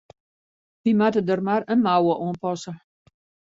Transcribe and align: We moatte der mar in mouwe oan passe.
We 0.83 0.91
moatte 1.01 1.21
der 1.27 1.41
mar 1.49 1.61
in 1.75 1.79
mouwe 1.85 2.13
oan 2.23 2.37
passe. 2.43 2.71